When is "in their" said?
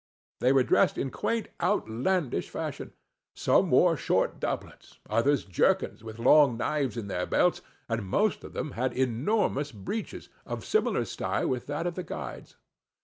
6.97-7.27